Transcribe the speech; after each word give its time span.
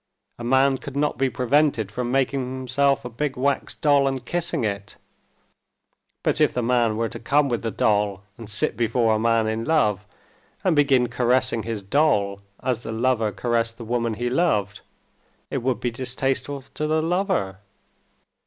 A 0.39 0.43
man 0.43 0.79
could 0.79 0.97
not 0.97 1.19
be 1.19 1.29
prevented 1.29 1.91
from 1.91 2.09
making 2.11 2.39
himself 2.39 3.05
a 3.05 3.07
big 3.11 3.37
wax 3.37 3.75
doll, 3.75 4.07
and 4.07 4.25
kissing 4.25 4.63
it. 4.63 4.95
But 6.23 6.41
if 6.41 6.51
the 6.55 6.63
man 6.63 6.97
were 6.97 7.07
to 7.09 7.19
come 7.19 7.49
with 7.49 7.61
the 7.61 7.69
doll 7.69 8.23
and 8.35 8.49
sit 8.49 8.75
before 8.75 9.13
a 9.13 9.19
man 9.19 9.45
in 9.45 9.63
love, 9.63 10.07
and 10.63 10.75
begin 10.75 11.07
caressing 11.07 11.61
his 11.61 11.83
doll 11.83 12.39
as 12.63 12.81
the 12.81 12.91
lover 12.91 13.31
caressed 13.31 13.77
the 13.77 13.85
woman 13.85 14.15
he 14.15 14.27
loved, 14.27 14.81
it 15.51 15.59
would 15.61 15.79
be 15.79 15.91
distasteful 15.91 16.63
to 16.73 16.87
the 16.87 17.03
lover. 17.03 17.59